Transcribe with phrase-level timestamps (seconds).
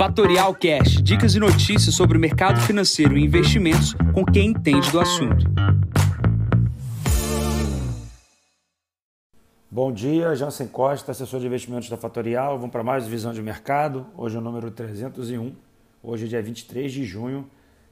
[0.00, 4.98] Fatorial Cash, dicas e notícias sobre o mercado financeiro e investimentos com quem entende do
[4.98, 5.44] assunto.
[9.70, 12.56] Bom dia, Jansen Costa, assessor de investimentos da Fatorial.
[12.56, 14.06] Vamos para mais visão de mercado.
[14.16, 15.54] Hoje é o número 301.
[16.02, 17.46] Hoje é dia 23 de junho,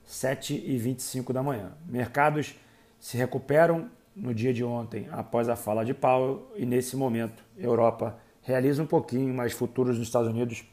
[0.09, 1.73] 7h25 da manhã.
[1.85, 2.55] Mercados
[2.99, 8.17] se recuperam no dia de ontem após a fala de Powell e nesse momento Europa
[8.41, 10.65] realiza um pouquinho, mas futuros nos Estados Unidos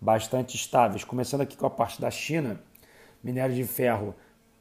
[0.00, 1.04] bastante estáveis.
[1.04, 2.60] Começando aqui com a parte da China,
[3.22, 4.14] minério de ferro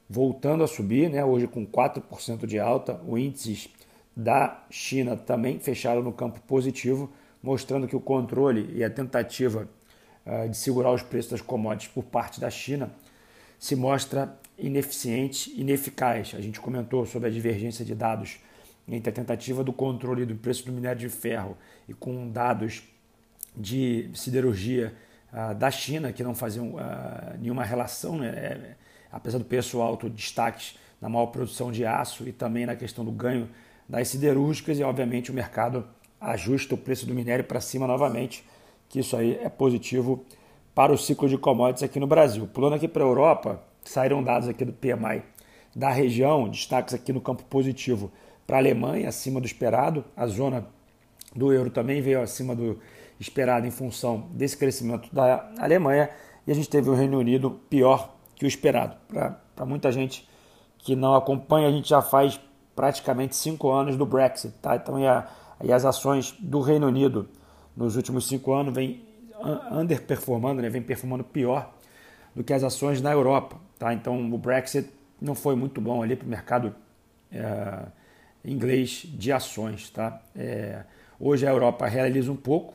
[0.10, 1.24] voltando a subir, né?
[1.24, 3.00] hoje com 4% de alta.
[3.08, 3.70] O índices
[4.16, 7.10] da China também fecharam no campo positivo,
[7.42, 9.70] mostrando que o controle e a tentativa
[10.26, 12.92] uh, de segurar os preços das commodities por parte da China
[13.58, 16.34] se mostra ineficiente, ineficaz.
[16.36, 18.40] A gente comentou sobre a divergência de dados
[18.88, 21.56] entre a tentativa do controle do preço do minério de ferro
[21.88, 22.84] e com dados
[23.56, 24.94] de siderurgia
[25.58, 26.76] da China, que não faziam
[27.40, 28.28] nenhuma relação, né?
[28.30, 28.76] É,
[29.12, 33.12] apesar do preço alto, destaques na maior produção de aço e também na questão do
[33.12, 33.50] ganho
[33.88, 35.88] das siderúrgicas e, obviamente, o mercado
[36.20, 38.44] ajusta o preço do minério para cima novamente,
[38.88, 40.26] que isso aí é positivo
[40.76, 42.48] para o ciclo de commodities aqui no Brasil.
[42.48, 45.24] Pulando aqui para a Europa, saíram dados aqui do PMI
[45.76, 48.12] da região, destaques aqui no campo positivo
[48.46, 50.68] para a Alemanha, acima do esperado, a zona
[51.36, 52.80] do euro também veio acima do
[53.20, 56.10] esperado em função desse crescimento da Alemanha
[56.48, 58.96] e a gente teve o Reino Unido pior que o esperado.
[59.56, 60.28] Para muita gente
[60.78, 62.40] que não acompanha, a gente já faz
[62.76, 64.76] praticamente cinco anos do Brexit, tá?
[64.76, 65.28] Então e, a,
[65.62, 67.30] e as ações do Reino Unido
[67.76, 69.06] nos últimos cinco anos vem
[69.72, 70.70] underperformando, né?
[70.70, 71.74] vem performando pior
[72.36, 73.94] do que as ações na Europa, tá?
[73.94, 74.90] Então o Brexit
[75.22, 76.76] não foi muito bom ali para o mercado
[77.32, 77.86] é,
[78.44, 80.22] inglês de ações, tá?
[80.36, 80.84] É,
[81.20, 82.74] hoje a Europa realiza um pouco,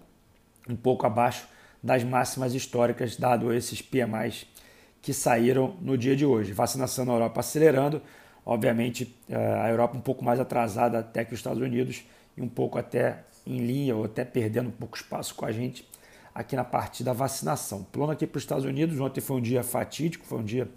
[0.69, 1.47] um pouco abaixo
[1.83, 4.47] das máximas históricas, dado esses PMIs
[5.03, 6.53] que saíram no dia de hoje.
[6.53, 8.01] Vacinação na Europa acelerando,
[8.45, 12.05] obviamente eh, a Europa um pouco mais atrasada até que os Estados Unidos
[12.37, 15.87] e um pouco até em linha ou até perdendo um pouco espaço com a gente
[16.35, 17.85] aqui na parte da vacinação.
[17.85, 20.69] Plano aqui para os Estados Unidos, ontem foi um dia fatídico, foi um dia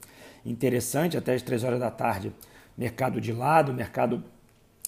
[0.45, 2.31] interessante, até as 3 horas da tarde,
[2.77, 4.23] mercado de lado, mercado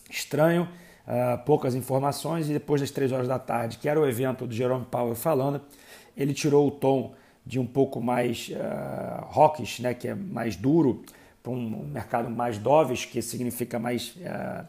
[0.09, 0.69] estranho,
[1.09, 4.53] uh, poucas informações, e depois das três horas da tarde, que era o evento do
[4.53, 5.59] Jerome Powell falando,
[6.15, 7.13] ele tirou o tom
[7.45, 11.03] de um pouco mais uh, né, que é mais duro,
[11.41, 14.65] para um mercado mais dovish, que significa mais uh,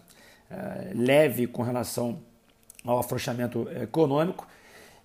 [0.50, 2.20] uh, leve com relação
[2.84, 4.46] ao afrouxamento econômico,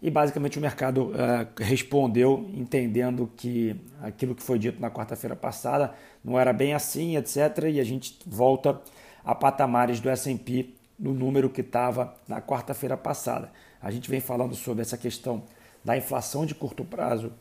[0.01, 1.13] e basicamente o mercado
[1.57, 7.63] respondeu entendendo que aquilo que foi dito na quarta-feira passada não era bem assim, etc.
[7.71, 8.79] E a gente volta
[9.23, 13.51] a patamares do S&P no número que estava na quarta-feira passada.
[13.81, 15.43] A gente vem falando sobre essa questão
[15.83, 17.31] da inflação de curto prazo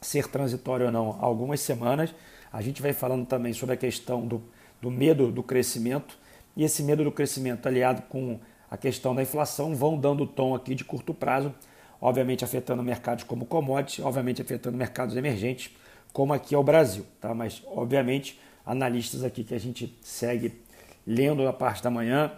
[0.00, 2.14] ser transitória ou não há algumas semanas.
[2.52, 4.42] A gente vem falando também sobre a questão do,
[4.80, 6.18] do medo do crescimento
[6.56, 8.40] e esse medo do crescimento aliado com
[8.70, 11.54] a questão da inflação vão dando tom aqui de curto prazo,
[12.00, 15.72] obviamente afetando mercados como commodities, obviamente afetando mercados emergentes,
[16.12, 17.34] como aqui é o Brasil, tá?
[17.34, 20.60] Mas obviamente analistas aqui que a gente segue
[21.06, 22.32] lendo na parte da manhã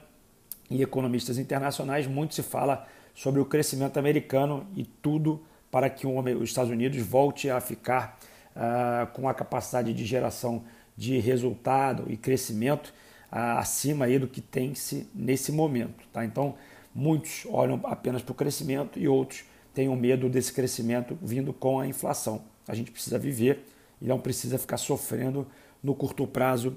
[0.73, 6.49] e economistas internacionais, muito se fala sobre o crescimento americano e tudo para que os
[6.49, 8.19] Estados Unidos volte a ficar
[8.57, 10.65] uh, com a capacidade de geração
[10.97, 12.89] de resultado e crescimento
[13.31, 16.05] uh, acima aí do que tem-se nesse momento.
[16.13, 16.25] Tá?
[16.25, 16.55] Então,
[16.95, 19.45] muitos olham apenas para o crescimento e outros
[19.75, 22.43] têm o medo desse crescimento vindo com a inflação.
[22.69, 23.65] A gente precisa viver
[24.01, 25.47] e não precisa ficar sofrendo
[25.83, 26.77] no curto prazo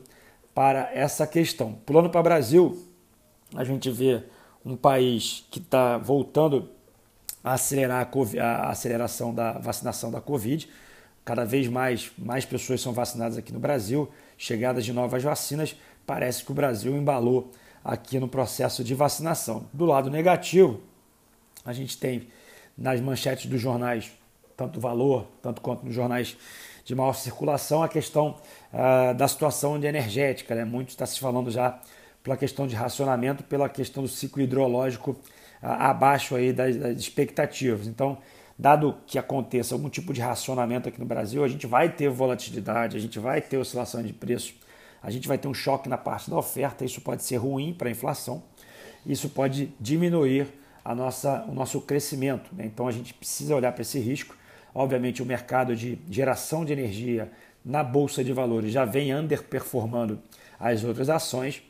[0.53, 1.73] para essa questão.
[1.85, 2.81] Pulando para o Brasil,
[3.55, 4.23] a gente vê
[4.65, 6.69] um país que está voltando
[7.43, 10.67] a acelerar a, COVID, a, aceleração da vacinação da Covid.
[11.23, 15.75] Cada vez mais, mais pessoas são vacinadas aqui no Brasil, chegadas de novas vacinas.
[16.05, 17.51] Parece que o Brasil embalou
[17.83, 19.67] aqui no processo de vacinação.
[19.71, 20.81] Do lado negativo,
[21.63, 22.27] a gente tem
[22.77, 24.11] nas manchetes dos jornais,
[24.57, 26.35] tanto Valor, tanto quanto nos jornais
[26.83, 28.37] de maior circulação a questão
[28.71, 30.53] uh, da situação de energética.
[30.55, 30.65] Né?
[30.65, 31.79] Muito está se falando já
[32.25, 35.15] pela questão de racionamento, pela questão do ciclo hidrológico
[35.61, 37.87] abaixo aí das, das, expectativas.
[37.87, 38.17] Então,
[38.59, 42.97] dado que aconteça algum tipo de racionamento aqui no Brasil, a gente vai ter volatilidade,
[42.97, 44.55] a gente vai ter oscilação de preços,
[45.01, 47.87] a gente vai ter um choque na parte da oferta, isso pode ser ruim para
[47.87, 48.43] a inflação,
[49.05, 50.47] isso pode diminuir
[50.83, 52.49] a nossa, o nosso crescimento.
[52.53, 52.65] Né?
[52.65, 54.35] Então a gente precisa olhar para esse risco
[54.75, 57.31] Obviamente, o mercado de geração de energia
[57.63, 60.21] na bolsa de valores já vem underperformando
[60.59, 61.63] as outras ações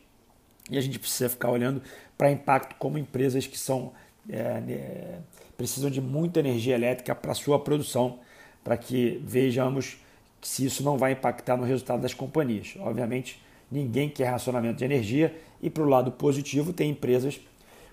[0.70, 1.82] e a gente precisa ficar olhando
[2.18, 3.94] para impacto como empresas que são
[4.30, 5.20] é, é,
[5.56, 8.20] precisam de muita energia elétrica para sua produção
[8.64, 9.98] para que vejamos
[10.42, 12.76] se isso não vai impactar no resultado das companhias.
[12.80, 13.42] Obviamente,
[13.72, 17.40] ninguém quer racionamento de energia e, para o lado positivo, tem empresas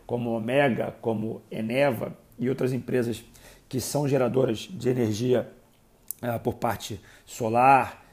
[0.06, 3.24] como Omega, como Eneva e outras empresas
[3.68, 5.50] que são geradoras de energia
[6.22, 8.04] uh, por parte solar,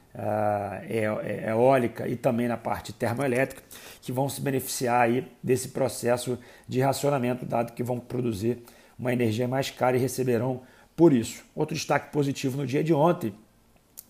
[1.45, 3.61] eólica e também na parte termoelétrica,
[4.01, 8.63] que vão se beneficiar aí desse processo de racionamento, dado que vão produzir
[8.97, 10.61] uma energia mais cara e receberão
[10.95, 11.43] por isso.
[11.55, 13.33] Outro destaque positivo no dia de ontem,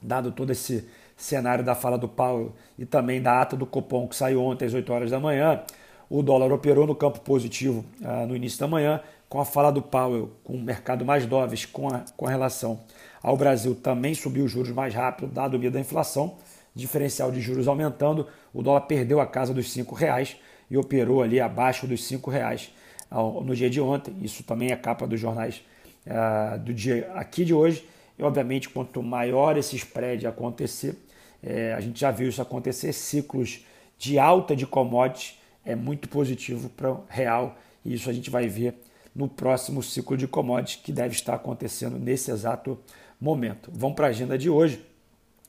[0.02, 4.16] dado todo esse cenário da fala do Paulo e também da ata do Copom que
[4.16, 5.62] saiu ontem às 8 horas da manhã,
[6.10, 9.82] o dólar operou no campo positivo ah, no início da manhã, com a fala do
[9.82, 12.80] Powell, com o mercado mais doves com a, com relação
[13.22, 16.36] ao Brasil, também subiu os juros mais rápido, dado o medo da inflação,
[16.74, 20.36] diferencial de juros aumentando, o dólar perdeu a casa dos R$ reais
[20.70, 22.74] e operou ali abaixo dos R$ reais
[23.12, 24.16] no dia de ontem.
[24.22, 25.62] Isso também é capa dos jornais
[26.06, 27.88] uh, do dia aqui de hoje.
[28.18, 30.96] E, obviamente, quanto maior esse spread acontecer,
[31.42, 33.66] é, a gente já viu isso acontecer, ciclos
[33.98, 38.48] de alta de commodities é muito positivo para o real e isso a gente vai
[38.48, 38.74] ver
[39.20, 42.80] no próximo ciclo de commodities que deve estar acontecendo nesse exato
[43.20, 43.70] momento.
[43.74, 44.82] Vamos para a agenda de hoje.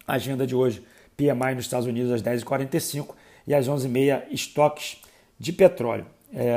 [0.05, 0.85] A agenda de hoje,
[1.17, 3.15] PMI nos Estados Unidos às 10h45
[3.47, 5.01] e às 11h30 estoques
[5.39, 6.05] de petróleo.
[6.35, 6.53] É,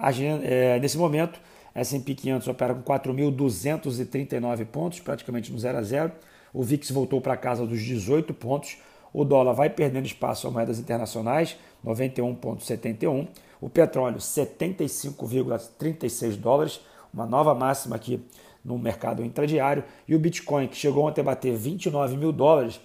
[0.00, 1.38] agenda, é, nesse momento,
[1.72, 6.12] S&P 500 opera com 4.239 pontos, praticamente no 0 a 0.
[6.52, 8.76] O VIX voltou para casa dos 18 pontos.
[9.12, 13.28] O dólar vai perdendo espaço a moedas internacionais, 91,71.
[13.60, 16.80] O petróleo, 75,36 dólares,
[17.12, 18.24] uma nova máxima aqui
[18.64, 19.84] no mercado intradiário.
[20.06, 22.80] E o Bitcoin, que chegou ontem a bater 29 mil dólares,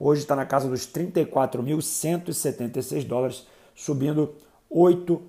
[0.00, 4.34] hoje está na casa dos 34.176 dólares, subindo
[4.70, 5.20] 8%.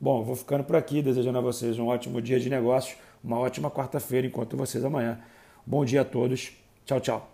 [0.00, 3.70] Bom, vou ficando por aqui, desejando a vocês um ótimo dia de negócios, uma ótima
[3.70, 5.18] quarta-feira, enquanto vocês amanhã.
[5.66, 6.52] Bom dia a todos.
[6.84, 7.33] Tchau, tchau.